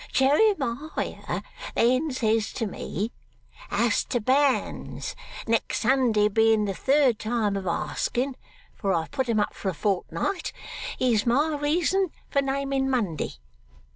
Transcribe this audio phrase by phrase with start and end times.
[0.11, 1.43] Jeremiah
[1.75, 3.11] then says to me,
[3.69, 8.35] "As to banns, next Sunday being the third time of asking
[8.73, 10.51] (for I've put 'em up a fortnight),
[10.97, 13.33] is my reason for naming Monday.